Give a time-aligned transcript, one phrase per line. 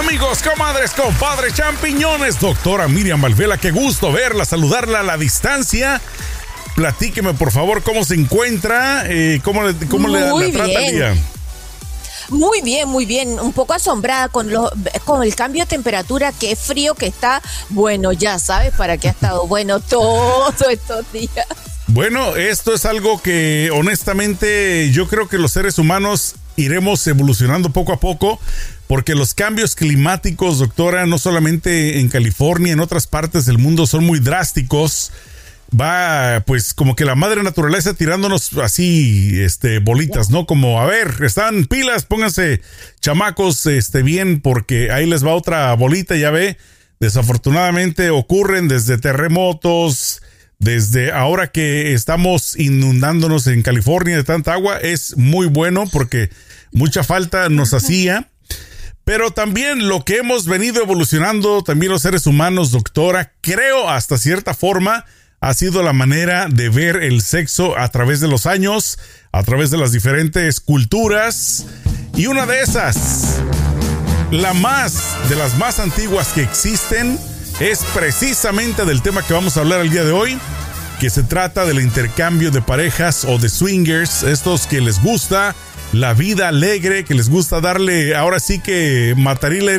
[0.00, 6.00] Amigos, comadres, compadres, champiñones, doctora Miriam Valvela, qué gusto verla, saludarla a la distancia.
[6.74, 9.60] Platíqueme, por favor, cómo se encuentra, eh, cómo,
[9.90, 11.14] cómo le, trata el día.
[12.30, 13.38] Muy bien, muy bien.
[13.38, 14.50] Un poco asombrada con,
[15.04, 17.42] con el cambio de temperatura, qué frío que está.
[17.68, 21.46] Bueno, ya sabes para qué ha estado bueno todos estos días.
[21.88, 27.92] Bueno, esto es algo que honestamente yo creo que los seres humanos iremos evolucionando poco
[27.92, 28.40] a poco,
[28.90, 34.04] porque los cambios climáticos, doctora, no solamente en California, en otras partes del mundo son
[34.04, 35.12] muy drásticos
[35.72, 40.44] va pues como que la madre naturaleza tirándonos así este bolitas, ¿no?
[40.44, 42.62] Como a ver, están pilas, pónganse
[43.00, 46.56] chamacos este bien porque ahí les va otra bolita, ya ve.
[46.98, 50.20] Desafortunadamente ocurren desde terremotos,
[50.58, 56.30] desde ahora que estamos inundándonos en California de tanta agua, es muy bueno porque
[56.72, 58.29] mucha falta nos hacía.
[59.04, 64.54] Pero también lo que hemos venido evolucionando, también los seres humanos, doctora, creo hasta cierta
[64.54, 65.04] forma,
[65.40, 68.98] ha sido la manera de ver el sexo a través de los años,
[69.32, 71.66] a través de las diferentes culturas.
[72.14, 73.40] Y una de esas,
[74.30, 77.18] la más de las más antiguas que existen,
[77.58, 80.38] es precisamente del tema que vamos a hablar el día de hoy,
[80.98, 85.54] que se trata del intercambio de parejas o de swingers, estos que les gusta
[85.92, 89.74] la vida alegre, que les gusta darle ahora sí que matarile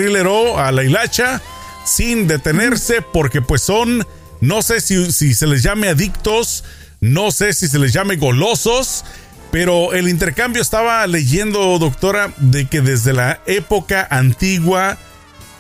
[0.57, 1.41] a la hilacha
[1.85, 4.05] sin detenerse porque pues son
[4.41, 6.63] no sé si, se les llame adictos,
[6.99, 9.05] no sé si se les llame golosos,
[9.51, 14.97] pero el intercambio estaba leyendo, doctora, de que desde la época antigua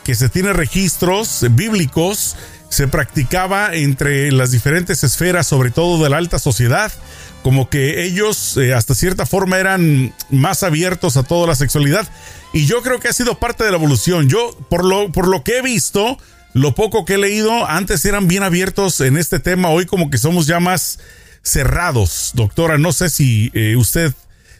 [0.03, 2.35] que se tiene registros bíblicos,
[2.69, 6.91] se practicaba entre las diferentes esferas, sobre todo de la alta sociedad,
[7.43, 12.07] como que ellos eh, hasta cierta forma eran más abiertos a toda la sexualidad.
[12.53, 14.29] Y yo creo que ha sido parte de la evolución.
[14.29, 16.17] Yo, por lo, por lo que he visto,
[16.53, 20.17] lo poco que he leído, antes eran bien abiertos en este tema, hoy como que
[20.17, 20.99] somos ya más
[21.43, 22.31] cerrados.
[22.33, 24.13] Doctora, no sé si eh, usted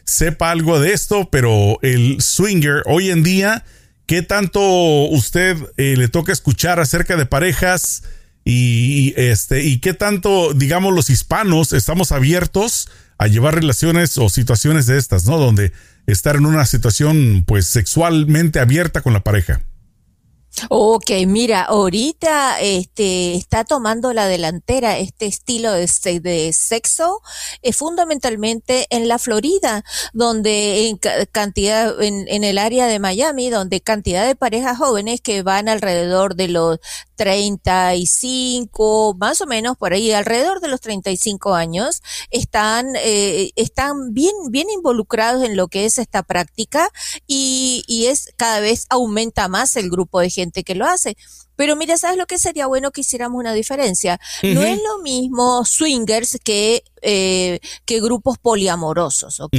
[0.04, 3.64] sepa algo de esto, pero el swinger hoy en día,
[4.06, 8.02] ¿qué tanto usted eh, le toca escuchar acerca de parejas
[8.44, 12.88] y, este y qué tanto, digamos, los hispanos estamos abiertos
[13.18, 15.38] a llevar relaciones o situaciones de estas, ¿no?
[15.38, 15.72] Donde
[16.06, 19.62] estar en una situación pues sexualmente abierta con la pareja.
[20.68, 25.88] Ok, mira, ahorita este, está tomando la delantera este estilo de,
[26.20, 27.20] de sexo
[27.62, 29.82] eh, fundamentalmente en la Florida,
[30.12, 30.98] donde en
[31.32, 36.36] cantidad, en, en, el área de Miami, donde cantidad de parejas jóvenes que van alrededor
[36.36, 36.80] de los
[37.16, 44.34] 35, más o menos por ahí, alrededor de los 35 años, están, eh, están bien,
[44.50, 46.90] bien involucrados en lo que es esta práctica
[47.26, 51.16] y, y es cada vez aumenta más el grupo de gente que lo hace.
[51.54, 54.18] Pero mira, ¿sabes lo que sería bueno que hiciéramos una diferencia?
[54.42, 59.54] No es lo mismo swingers que, eh, que grupos poliamorosos, ¿ok?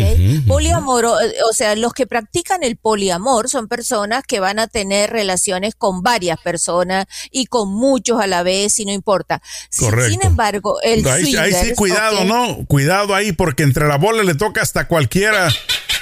[0.48, 5.76] Poliamoro, o sea, los que practican el poliamor son personas que van a tener relaciones
[5.76, 9.42] con varias personas y con muchos a la vez y no importa.
[9.78, 10.10] Correcto.
[10.10, 12.66] Sin embargo, el ahí, ahí sí, cuidado, ¿no?
[12.66, 15.50] Cuidado ahí porque entre la bola le toca hasta cualquiera.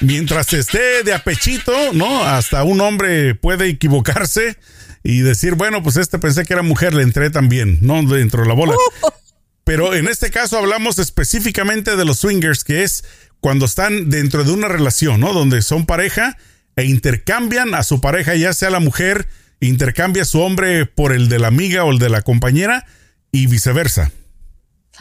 [0.02, 2.24] Mientras esté de apechito, ¿no?
[2.24, 4.58] Hasta un hombre puede equivocarse
[5.04, 8.48] y decir, bueno, pues este pensé que era mujer, le entré también, no dentro de
[8.48, 8.76] la bola.
[9.64, 13.04] Pero en este caso hablamos específicamente de los swingers, que es
[13.40, 15.34] cuando están dentro de una relación, ¿no?
[15.34, 16.38] Donde son pareja
[16.76, 19.28] e intercambian a su pareja, ya sea la mujer,
[19.60, 22.86] intercambia a su hombre por el de la amiga o el de la compañera
[23.32, 24.12] y viceversa.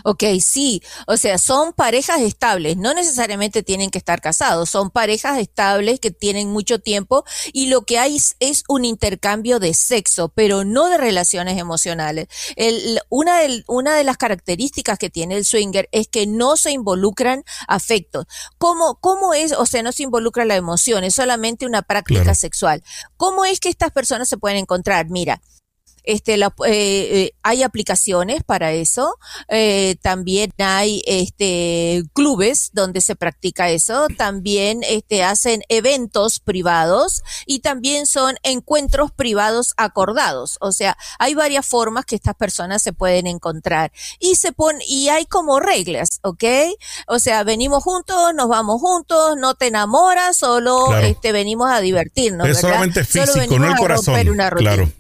[0.05, 5.39] Ok, sí, o sea, son parejas estables, no necesariamente tienen que estar casados, son parejas
[5.39, 10.65] estables que tienen mucho tiempo y lo que hay es, un intercambio de sexo, pero
[10.65, 12.29] no de relaciones emocionales.
[12.57, 16.73] El, una, de, una de las características que tiene el swinger es que no se
[16.73, 18.27] involucran afectos.
[18.59, 22.83] ¿Cómo, cómo es, o sea, no se involucra la emoción, es solamente una práctica sexual?
[23.17, 25.09] ¿Cómo es que estas personas se pueden encontrar?
[25.09, 25.41] Mira,
[26.11, 26.73] este, la, eh,
[27.13, 29.17] eh, hay aplicaciones para eso.
[29.49, 34.09] Eh, también hay este, clubes donde se practica eso.
[34.17, 40.59] También este, hacen eventos privados y también son encuentros privados acordados.
[40.61, 43.93] O sea, hay varias formas que estas personas se pueden encontrar.
[44.19, 46.45] Y se pone, y hay como reglas, ¿ok?
[47.07, 52.49] O sea, venimos juntos, nos vamos juntos, no te enamoras, solo este, venimos a divertirnos.
[52.49, 54.21] Es solamente físico, no el corazón.
[54.59, 54.91] Claro.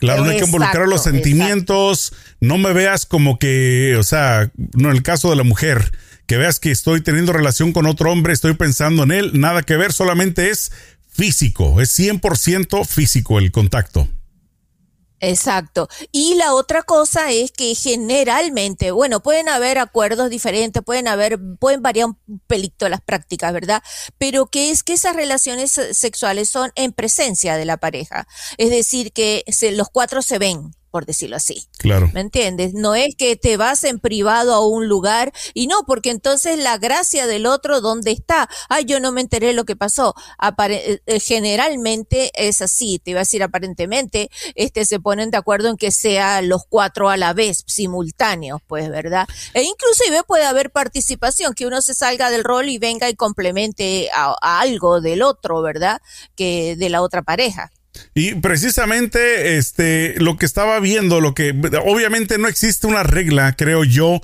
[0.00, 2.12] Claro, no hay que involucrar los sentimientos.
[2.40, 5.92] No me veas como que, o sea, no en el caso de la mujer,
[6.26, 9.76] que veas que estoy teniendo relación con otro hombre, estoy pensando en él, nada que
[9.76, 10.72] ver, solamente es
[11.08, 14.08] físico, es 100% físico el contacto.
[15.20, 15.88] Exacto.
[16.12, 21.82] Y la otra cosa es que generalmente, bueno, pueden haber acuerdos diferentes, pueden haber, pueden
[21.82, 23.82] variar un pelito las prácticas, ¿verdad?
[24.18, 28.26] Pero que es que esas relaciones sexuales son en presencia de la pareja.
[28.56, 31.66] Es decir, que los cuatro se ven, por decirlo así.
[31.78, 32.10] Claro.
[32.12, 32.74] ¿Me entiendes?
[32.74, 36.78] No es que te vas en privado a un lugar y no, porque entonces la
[36.78, 38.48] gracia del otro, ¿dónde está?
[38.68, 40.14] Ay, yo no me enteré lo que pasó.
[40.68, 45.68] Eh, eh, generalmente es así, te iba a decir aparentemente, este, se ponen de acuerdo
[45.68, 49.26] en que sea los cuatro a la vez, simultáneos, pues, ¿verdad?
[49.54, 54.10] E inclusive puede haber participación, que uno se salga del rol y venga y complemente
[54.12, 56.00] a algo del otro, ¿verdad?
[56.36, 57.70] Que de la otra pareja.
[58.14, 61.50] Y precisamente este lo que estaba viendo, lo que
[61.84, 64.20] obviamente no existe una regla, creo yo,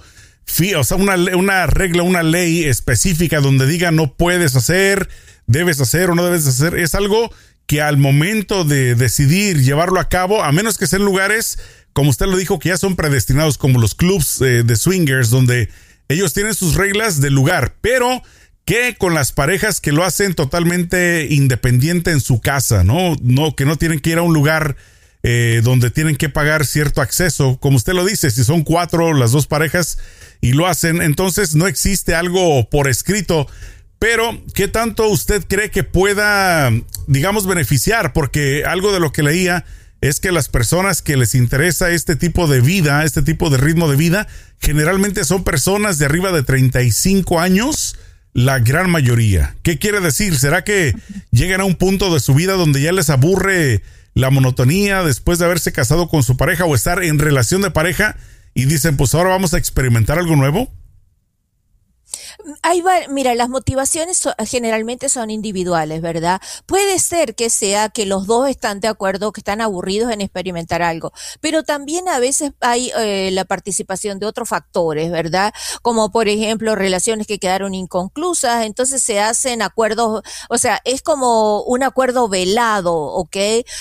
[0.76, 5.08] o sea, una, una regla, una ley específica donde diga no puedes hacer,
[5.46, 6.78] debes hacer o no debes hacer.
[6.78, 7.30] Es algo
[7.66, 11.58] que al momento de decidir llevarlo a cabo, a menos que sean lugares,
[11.92, 15.68] como usted lo dijo, que ya son predestinados como los clubs eh, de swingers, donde
[16.08, 18.22] ellos tienen sus reglas de lugar, pero
[18.66, 23.16] que con las parejas que lo hacen totalmente independiente en su casa, ¿no?
[23.22, 24.76] No, que no tienen que ir a un lugar
[25.22, 27.58] eh, donde tienen que pagar cierto acceso.
[27.60, 29.98] Como usted lo dice, si son cuatro las dos parejas
[30.40, 33.46] y lo hacen, entonces no existe algo por escrito.
[34.00, 36.72] Pero, ¿qué tanto usted cree que pueda,
[37.06, 38.12] digamos, beneficiar?
[38.12, 39.64] Porque algo de lo que leía
[40.00, 43.88] es que las personas que les interesa este tipo de vida, este tipo de ritmo
[43.88, 44.26] de vida,
[44.58, 47.96] generalmente son personas de arriba de 35 años
[48.36, 49.56] la gran mayoría.
[49.62, 50.38] ¿Qué quiere decir?
[50.38, 50.94] ¿Será que
[51.30, 53.80] llegan a un punto de su vida donde ya les aburre
[54.12, 58.14] la monotonía después de haberse casado con su pareja o estar en relación de pareja
[58.52, 60.70] y dicen, pues ahora vamos a experimentar algo nuevo?
[62.62, 66.40] Hay, mira, las motivaciones generalmente son individuales, ¿verdad?
[66.66, 70.80] Puede ser que sea que los dos están de acuerdo, que están aburridos en experimentar
[70.80, 75.52] algo, pero también a veces hay eh, la participación de otros factores, ¿verdad?
[75.82, 81.62] Como por ejemplo relaciones que quedaron inconclusas, entonces se hacen acuerdos, o sea, es como
[81.62, 83.36] un acuerdo velado, ¿ok?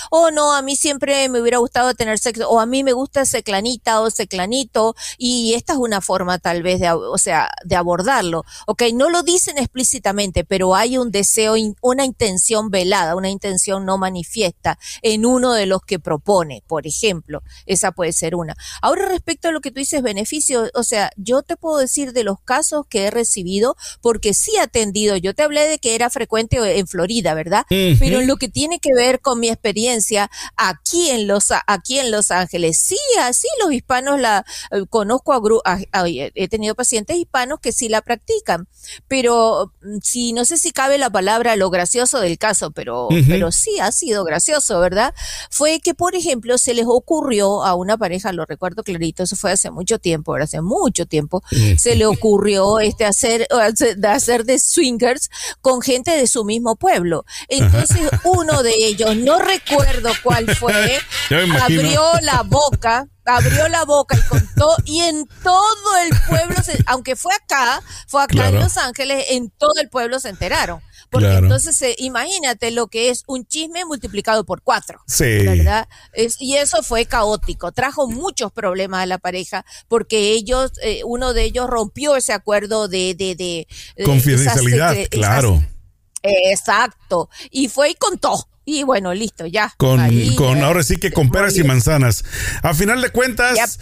[0.09, 3.21] O no, a mí siempre me hubiera gustado tener sexo, o a mí me gusta
[3.21, 7.51] ese clanita o ese clanito, y esta es una forma tal vez de, o sea,
[7.63, 8.43] de abordarlo.
[8.67, 13.97] Ok, no lo dicen explícitamente, pero hay un deseo, una intención velada, una intención no
[13.97, 17.41] manifiesta en uno de los que propone, por ejemplo.
[17.65, 18.55] Esa puede ser una.
[18.81, 22.23] Ahora, respecto a lo que tú dices, beneficio, o sea, yo te puedo decir de
[22.23, 26.09] los casos que he recibido, porque sí he atendido, yo te hablé de que era
[26.09, 27.65] frecuente en Florida, ¿verdad?
[27.69, 32.11] Pero en lo que tiene que ver con mi experiencia aquí en Los, aquí en
[32.11, 35.79] Los Ángeles, sí, así los hispanos la eh, conozco a,
[36.11, 38.44] he tenido pacientes hispanos que sí la practican
[39.07, 43.51] pero mm, sí, no sé si cabe la palabra lo gracioso del caso, pero, pero
[43.51, 45.13] sí ha sido gracioso, ¿verdad?
[45.49, 49.51] Fue que, por ejemplo, se les ocurrió a una pareja, lo recuerdo clarito, eso fue
[49.51, 51.43] hace mucho tiempo, hace mucho tiempo,
[51.77, 53.47] se le ocurrió este hacer,
[54.07, 55.29] hacer de swingers
[55.61, 57.25] con gente de su mismo pueblo.
[57.49, 60.99] Entonces, uno de ellos, no recuerdo cuál fue,
[61.61, 66.55] abrió la boca abrió la boca y contó, y en todo el pueblo,
[66.85, 70.81] aunque fue acá, fue acá en Los Ángeles, en todo el pueblo se enteraron.
[71.09, 74.99] Porque entonces, eh, imagínate lo que es un chisme multiplicado por cuatro.
[75.07, 75.45] Sí.
[75.45, 75.87] ¿Verdad?
[76.39, 77.71] y eso fue caótico.
[77.71, 82.87] Trajo muchos problemas a la pareja porque ellos, eh, uno de ellos rompió ese acuerdo
[82.87, 83.15] de.
[83.15, 83.67] de, de,
[84.03, 85.63] Confidencialidad, claro.
[86.21, 87.29] exacto.
[87.49, 88.49] Y fue y contó.
[88.65, 89.73] Y bueno, listo, ya.
[89.77, 90.01] Con,
[90.35, 92.25] con ahora sí que con peras y manzanas.
[92.63, 93.79] A final de cuentas,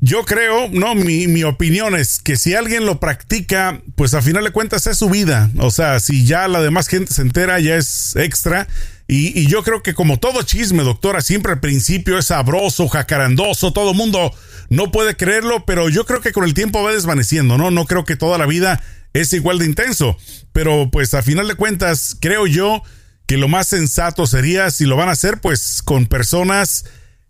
[0.00, 4.44] yo creo, no, mi, mi opinión es que si alguien lo practica, pues a final
[4.44, 5.50] de cuentas es su vida.
[5.58, 8.68] O sea, si ya la demás gente se entera, ya es extra.
[9.06, 13.72] Y, y yo creo que como todo chisme, doctora, siempre al principio es sabroso, jacarandoso,
[13.72, 14.30] todo el mundo
[14.68, 17.70] no puede creerlo, pero yo creo que con el tiempo va desvaneciendo, ¿no?
[17.70, 18.82] No creo que toda la vida
[19.14, 20.18] es igual de intenso.
[20.52, 22.82] Pero pues a final de cuentas, creo yo
[23.28, 26.86] que lo más sensato sería si lo van a hacer pues con personas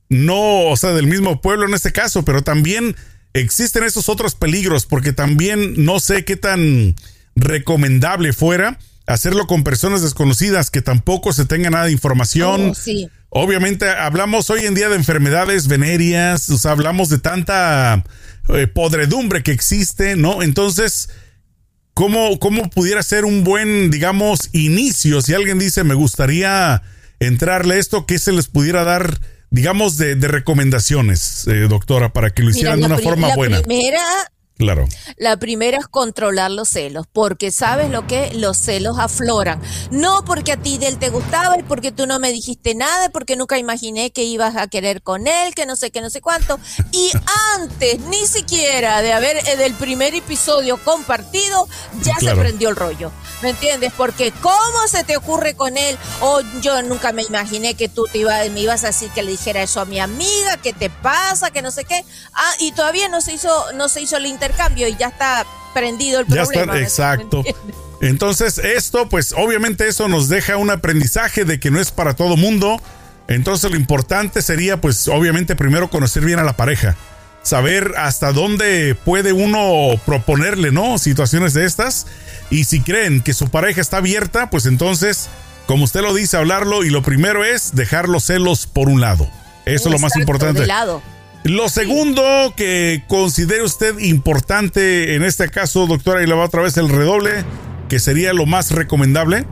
[0.08, 2.96] no, o sea, del mismo pueblo en este caso, pero también
[3.34, 6.94] existen esos otros peligros porque también no sé qué tan
[7.34, 12.72] recomendable fuera hacerlo con personas desconocidas que tampoco se tenga nada de información.
[13.30, 18.04] Oh, Obviamente hablamos hoy en día de enfermedades venéreas, o sea, hablamos de tanta
[18.48, 20.42] eh, podredumbre que existe, ¿no?
[20.42, 21.10] Entonces,
[21.98, 25.20] ¿Cómo, ¿Cómo pudiera ser un buen, digamos, inicio?
[25.20, 26.80] Si alguien dice, me gustaría
[27.18, 29.18] entrarle esto, ¿qué se les pudiera dar,
[29.50, 33.62] digamos, de, recomendaciones, eh, doctora, para que lo hicieran de una forma buena?
[33.62, 34.00] Primera,
[34.58, 34.86] Claro.
[35.16, 39.62] La primera es controlar los celos, porque sabes lo que los celos afloran.
[39.92, 43.08] No porque a ti de él te gustaba y porque tú no me dijiste nada,
[43.10, 46.20] porque nunca imaginé que ibas a querer con él, que no sé qué, no sé
[46.20, 46.58] cuánto.
[46.90, 47.12] Y
[47.54, 51.68] antes, ni siquiera de haber eh, del primer episodio compartido,
[52.02, 53.12] ya se prendió el rollo.
[53.42, 53.92] ¿Me entiendes?
[53.96, 55.96] Porque ¿cómo se te ocurre con él?
[56.20, 59.30] O yo nunca me imaginé que tú te ibas, me ibas a decir que le
[59.30, 61.52] dijera eso a mi amiga, ¿qué te pasa?
[61.52, 62.04] Que no sé qué.
[62.32, 66.20] Ah, y todavía no se hizo, no se hizo el cambio y ya está prendido
[66.20, 66.74] el problema.
[66.74, 67.44] Está, exacto.
[68.00, 72.36] Entonces, esto, pues obviamente eso nos deja un aprendizaje de que no es para todo
[72.36, 72.80] mundo.
[73.26, 76.96] Entonces, lo importante sería, pues obviamente, primero conocer bien a la pareja.
[77.42, 80.98] Saber hasta dónde puede uno proponerle, ¿no?
[80.98, 82.06] Situaciones de estas.
[82.50, 85.28] Y si creen que su pareja está abierta, pues entonces,
[85.66, 86.84] como usted lo dice, hablarlo.
[86.84, 89.28] Y lo primero es dejar los celos por un lado.
[89.64, 90.66] Eso es lo más importante.
[90.66, 91.02] lado.
[91.44, 92.22] Lo segundo
[92.56, 97.44] que considere usted importante en este caso, doctora, y le va otra vez el redoble,
[97.88, 99.46] que sería lo más recomendable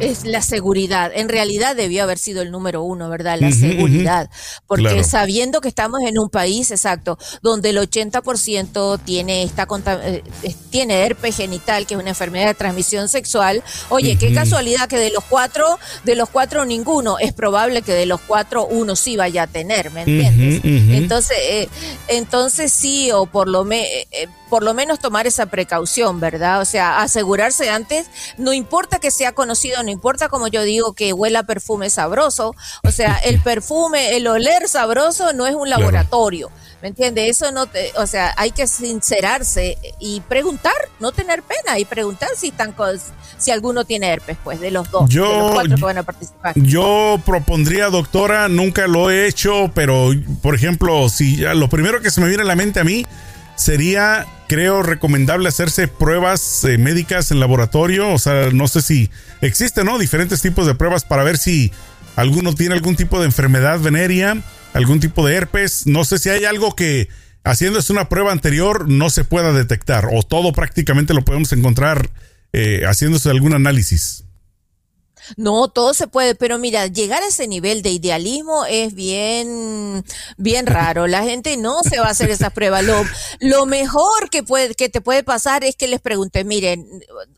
[0.00, 1.12] es la seguridad.
[1.14, 3.38] En realidad debió haber sido el número uno, ¿verdad?
[3.40, 4.30] La seguridad.
[4.66, 9.66] Porque sabiendo que estamos en un país, exacto, donde el 80% tiene, esta,
[10.04, 10.22] eh,
[10.70, 15.10] tiene herpes genital, que es una enfermedad de transmisión sexual, oye, qué casualidad que de
[15.10, 19.44] los cuatro, de los cuatro ninguno, es probable que de los cuatro uno sí vaya
[19.44, 20.60] a tener, ¿me entiendes?
[20.64, 21.68] Entonces, eh,
[22.08, 26.60] entonces sí, o por lo, me, eh, por lo menos tomar esa precaución, ¿verdad?
[26.60, 28.06] O sea, asegurarse antes,
[28.38, 32.90] no importa que sea conocido, no importa como yo digo que huela perfume sabroso, o
[32.90, 36.50] sea, el perfume, el oler sabroso no es un laboratorio.
[36.82, 37.30] ¿Me entiende?
[37.30, 42.28] Eso no te, o sea, hay que sincerarse y preguntar, no tener pena y preguntar
[42.36, 42.74] si están
[43.38, 46.02] si alguno tiene herpes, pues, de los dos, yo, de los cuatro que van a
[46.02, 46.52] participar.
[46.56, 50.10] Yo propondría, doctora, nunca lo he hecho, pero
[50.42, 53.06] por ejemplo, si lo primero que se me viene a la mente a mí
[53.56, 58.12] sería, creo, recomendable hacerse pruebas eh, médicas en laboratorio.
[58.12, 59.10] O sea, no sé si
[59.40, 59.98] existen, ¿no?
[59.98, 61.72] Diferentes tipos de pruebas para ver si
[62.16, 65.86] alguno tiene algún tipo de enfermedad venérea, algún tipo de herpes.
[65.86, 67.08] No sé si hay algo que
[67.44, 72.10] haciéndose una prueba anterior no se pueda detectar o todo prácticamente lo podemos encontrar
[72.52, 74.23] eh, haciéndose algún análisis.
[75.36, 80.04] No, todo se puede, pero mira, llegar a ese nivel de idealismo es bien,
[80.36, 81.06] bien raro.
[81.06, 82.84] La gente no se va a hacer esas pruebas.
[82.84, 83.04] Lo,
[83.40, 86.86] lo mejor que puede, que te puede pasar es que les pregunte, miren,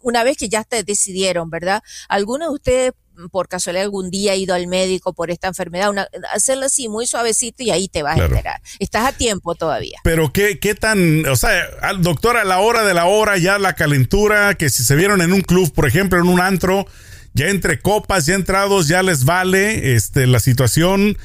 [0.03, 1.83] una vez que ya te decidieron, ¿verdad?
[2.09, 2.93] ¿Alguno de ustedes
[3.31, 5.91] por casualidad algún día ha ido al médico por esta enfermedad,
[6.33, 8.61] hacerlo así muy suavecito y ahí te vas a enterar.
[8.79, 10.01] Estás a tiempo todavía.
[10.05, 11.67] Pero qué, qué tan, o sea,
[11.99, 15.33] doctor, a la hora de la hora ya la calentura, que si se vieron en
[15.33, 16.87] un club, por ejemplo, en un antro,
[17.37, 21.19] ya entre copas, ya entrados, ya les vale este, la situación.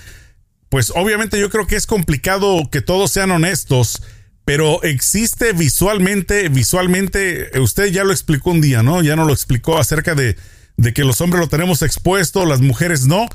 [0.68, 4.03] Pues obviamente yo creo que es complicado que todos sean honestos,
[4.44, 9.01] pero existe visualmente, visualmente, usted ya lo explicó un día, ¿no?
[9.01, 10.36] Ya no lo explicó acerca de,
[10.75, 13.27] de que los hombres lo tenemos expuesto, las mujeres no.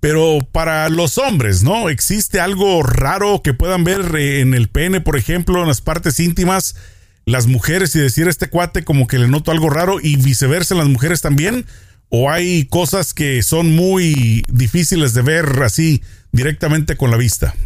[0.00, 1.88] Pero para los hombres, ¿no?
[1.88, 6.20] ¿Existe algo raro que puedan ver eh, en el pene, por ejemplo, en las partes
[6.20, 6.74] íntimas,
[7.26, 10.88] las mujeres y decir este cuate como que le noto algo raro y viceversa las
[10.88, 11.64] mujeres también?
[12.16, 17.56] O hay cosas que son muy difíciles de ver así directamente con la vista?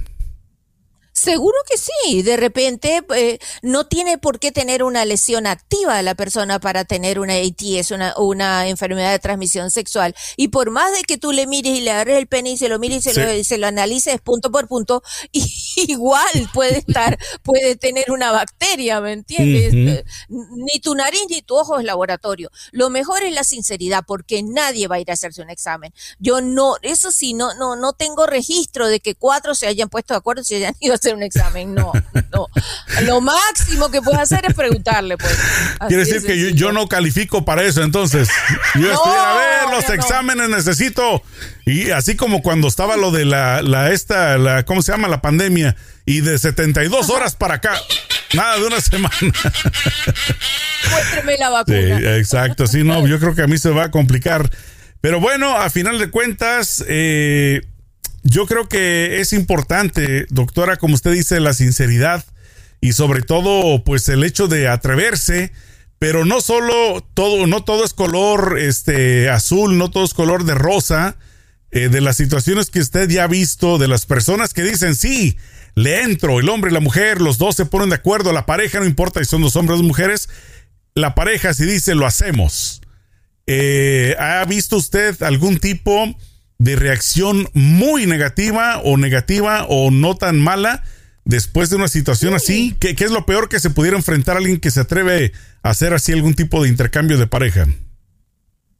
[1.19, 2.23] Seguro que sí.
[2.23, 7.19] De repente eh, no tiene por qué tener una lesión activa la persona para tener
[7.19, 10.15] una ATS, una, una enfermedad de transmisión sexual.
[10.37, 12.69] Y por más de que tú le mires y le agarres el pene y se
[12.69, 15.03] lo mires y se, lo, se lo, analices punto por punto,
[15.77, 19.75] igual puede estar, puede tener una bacteria, ¿me entiendes?
[19.75, 22.51] Eh, ni tu nariz ni tu ojo es laboratorio.
[22.71, 25.93] Lo mejor es la sinceridad porque nadie va a ir a hacerse un examen.
[26.21, 30.15] Yo no, eso sí, no, no, no tengo registro de que cuatro se hayan puesto
[30.15, 31.93] de acuerdo y se hayan ido a hacer un examen, no,
[32.33, 32.49] no.
[33.03, 35.37] Lo máximo que puedes hacer es preguntarle, pues.
[35.89, 38.29] Quiere decir que yo, no califico para eso, entonces.
[38.75, 41.23] Yo estoy, a ver, los exámenes necesito.
[41.67, 45.09] Y así como cuando estaba lo de la, la esta, la, ¿cómo se llama?
[45.09, 45.77] La pandemia.
[46.05, 47.75] Y de 72 horas para acá.
[48.33, 49.15] Nada de una semana.
[50.91, 51.99] Muéstreme la vacuna.
[51.99, 52.67] Sí, exacto.
[52.67, 54.51] Sí, no, yo creo que a mí se va a complicar.
[55.01, 57.63] Pero bueno, a final de cuentas, eh,
[58.23, 62.25] yo creo que es importante, doctora, como usted dice, la sinceridad
[62.81, 65.53] y sobre todo, pues el hecho de atreverse,
[65.99, 70.55] pero no solo todo, no todo es color este azul, no todo es color de
[70.55, 71.17] rosa.
[71.71, 75.37] Eh, de las situaciones que usted ya ha visto, de las personas que dicen sí,
[75.75, 78.81] le entro, el hombre y la mujer, los dos se ponen de acuerdo, la pareja,
[78.81, 80.31] no importa si son dos hombres o mujeres,
[80.95, 82.81] la pareja si dice lo hacemos.
[83.47, 86.17] Eh, ¿Ha visto usted algún tipo
[86.59, 90.83] de reacción muy negativa o negativa o no tan mala
[91.25, 92.77] después de una situación así?
[92.81, 95.71] ¿Qué, ¿Qué, es lo peor que se pudiera enfrentar a alguien que se atreve a
[95.71, 97.67] hacer así algún tipo de intercambio de pareja?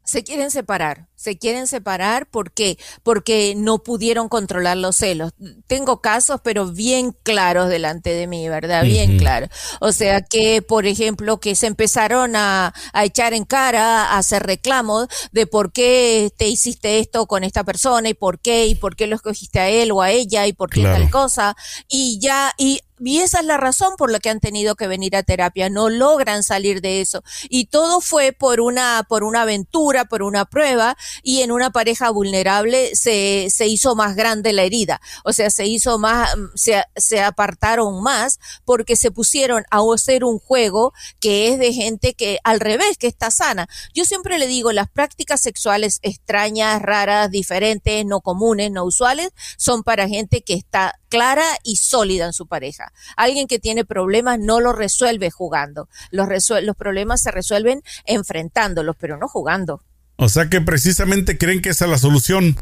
[0.09, 5.33] Se quieren separar, se quieren separar porque porque no pudieron controlar los celos.
[5.67, 8.83] Tengo casos pero bien claros delante de mí, ¿verdad?
[8.83, 9.49] Bien claros.
[9.79, 14.41] O sea que, por ejemplo, que se empezaron a, a, echar en cara, a hacer
[14.41, 18.95] reclamos de por qué te hiciste esto con esta persona y por qué y por
[18.95, 21.55] qué lo escogiste a él o a ella y por qué tal cosa
[21.87, 25.15] y ya y y esa es la razón por la que han tenido que venir
[25.15, 27.23] a terapia, no logran salir de eso.
[27.49, 32.09] Y todo fue por una, por una aventura, por una prueba, y en una pareja
[32.09, 35.01] vulnerable se, se hizo más grande la herida.
[35.23, 40.39] O sea, se hizo más, se, se apartaron más porque se pusieron a hacer un
[40.39, 43.67] juego que es de gente que al revés, que está sana.
[43.93, 49.83] Yo siempre le digo, las prácticas sexuales extrañas, raras, diferentes, no comunes, no usuales, son
[49.83, 52.93] para gente que está clara y sólida en su pareja.
[53.17, 55.89] Alguien que tiene problemas no los resuelve jugando.
[56.11, 56.27] Los,
[56.63, 59.83] los problemas se resuelven enfrentándolos, pero no jugando.
[60.15, 62.55] O sea que precisamente creen que esa es la solución.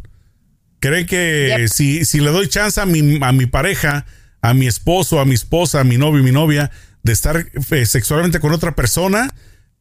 [0.79, 4.05] Creen que si, si le doy chance a mi, a mi pareja,
[4.41, 6.71] a mi esposo, a mi esposa, a mi novio y mi novia,
[7.03, 9.33] de estar eh, sexualmente con otra persona,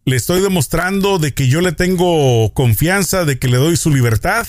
[0.04, 4.46] le estoy demostrando de que yo le tengo confianza, de que le doy su libertad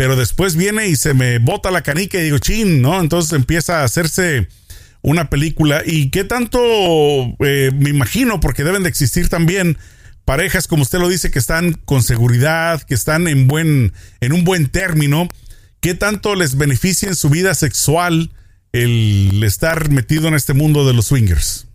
[0.00, 2.98] pero después viene y se me bota la canica y digo, chin, ¿no?
[2.98, 4.48] Entonces empieza a hacerse
[5.02, 5.82] una película.
[5.84, 6.58] ¿Y qué tanto,
[7.40, 9.76] eh, me imagino, porque deben de existir también
[10.24, 13.92] parejas, como usted lo dice, que están con seguridad, que están en, buen,
[14.22, 15.28] en un buen término,
[15.80, 18.30] qué tanto les beneficia en su vida sexual
[18.72, 21.66] el estar metido en este mundo de los swingers?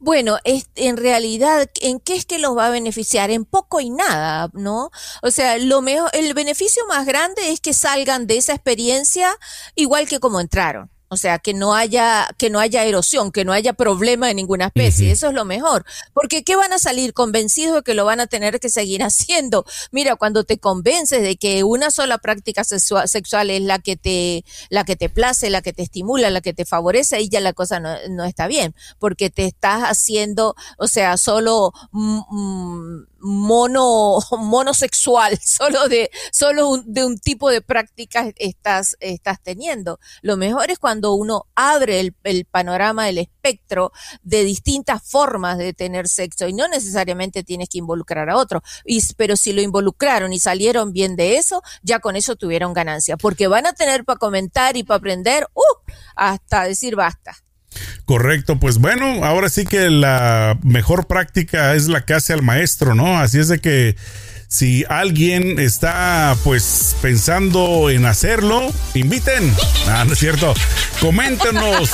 [0.00, 3.30] Bueno, en realidad, ¿en qué es que los va a beneficiar?
[3.30, 4.90] En poco y nada, ¿no?
[5.22, 9.36] O sea, lo mejor, el beneficio más grande es que salgan de esa experiencia
[9.74, 10.90] igual que como entraron.
[11.10, 14.66] O sea, que no haya, que no haya erosión, que no haya problema de ninguna
[14.66, 15.10] especie.
[15.10, 15.84] Eso es lo mejor.
[16.12, 19.64] Porque ¿qué van a salir convencidos de que lo van a tener que seguir haciendo?
[19.90, 24.84] Mira, cuando te convences de que una sola práctica sexual, es la que te, la
[24.84, 27.80] que te place, la que te estimula, la que te favorece, ahí ya la cosa
[27.80, 28.74] no, no está bien.
[28.98, 37.04] Porque te estás haciendo, o sea, solo, mm, mm, mono, monosexual, solo de, solo de
[37.04, 39.98] un tipo de prácticas estás, estás teniendo.
[40.22, 45.72] Lo mejor es cuando uno abre el, el panorama, el espectro de distintas formas de
[45.72, 48.62] tener sexo y no necesariamente tienes que involucrar a otro.
[48.84, 53.16] Y, pero si lo involucraron y salieron bien de eso, ya con eso tuvieron ganancia,
[53.16, 57.36] porque van a tener para comentar y para aprender, uh, hasta decir basta.
[58.04, 62.94] Correcto, pues bueno, ahora sí que la mejor práctica es la que hace al maestro,
[62.94, 63.18] ¿no?
[63.18, 63.96] Así es de que
[64.48, 69.54] si alguien está pues pensando en hacerlo, inviten.
[69.88, 70.54] Ah, no es cierto.
[71.00, 71.90] Coméntenos,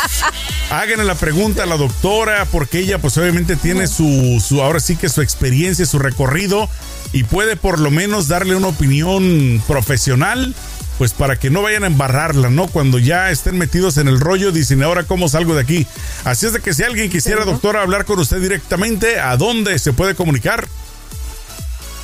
[0.70, 4.94] háganle la pregunta a la doctora, porque ella pues obviamente tiene su, su, ahora sí
[4.94, 6.70] que su experiencia, su recorrido,
[7.12, 10.54] y puede por lo menos darle una opinión profesional
[10.98, 12.68] pues para que no vayan a embarrarla, ¿no?
[12.68, 15.86] Cuando ya estén metidos en el rollo, dicen, ahora cómo salgo de aquí.
[16.24, 19.92] Así es de que si alguien quisiera, doctora, hablar con usted directamente, ¿a dónde se
[19.92, 20.66] puede comunicar?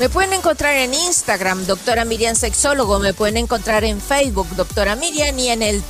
[0.00, 5.38] Me pueden encontrar en Instagram, doctora Miriam Sexólogo, me pueden encontrar en Facebook, doctora Miriam,
[5.38, 5.82] y en el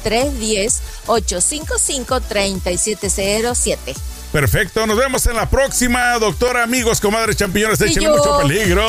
[1.06, 3.78] 310-855-3707.
[4.32, 8.82] Perfecto, nos vemos en la próxima, doctora, amigos, comadres champiñones, échenle mucho peligro.